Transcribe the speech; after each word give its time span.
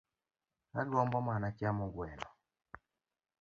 Agombo 0.81 1.17
mana 1.27 1.47
chamo 1.57 1.85
gweno 1.93 2.27